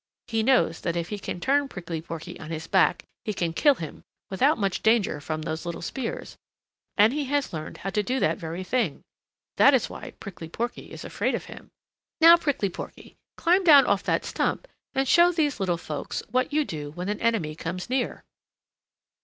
He 0.27 0.41
knows 0.41 0.81
that 0.81 0.95
if 0.95 1.09
he 1.09 1.19
can 1.19 1.39
turn 1.39 1.67
Prickly 1.67 2.01
Porky 2.01 2.39
on 2.39 2.49
his 2.49 2.65
back 2.65 3.05
he 3.23 3.35
can 3.35 3.53
kill 3.53 3.75
him 3.75 4.03
without 4.31 4.57
much 4.57 4.81
danger 4.81 5.21
from 5.21 5.43
those 5.43 5.63
little 5.63 5.83
spears, 5.83 6.37
and 6.97 7.13
he 7.13 7.25
has 7.25 7.53
learned 7.53 7.77
how 7.77 7.91
to 7.91 8.01
do 8.01 8.19
that 8.19 8.39
very 8.39 8.63
thing. 8.63 9.03
That 9.57 9.75
is 9.75 9.91
why 9.91 10.09
Prickly 10.19 10.49
Porky 10.49 10.89
is 10.89 11.05
afraid 11.05 11.35
of 11.35 11.45
him. 11.45 11.69
Now, 12.19 12.35
Prickly 12.35 12.71
Porky, 12.71 13.15
climb 13.37 13.63
down 13.63 13.85
off 13.85 14.01
that 14.05 14.25
stump 14.25 14.67
and 14.95 15.07
show 15.07 15.31
these 15.31 15.59
little 15.59 15.77
folks 15.77 16.23
what 16.31 16.51
you 16.51 16.65
do 16.65 16.89
when 16.89 17.07
an 17.07 17.21
enemy 17.21 17.53
comes 17.53 17.87
near." 17.87 18.23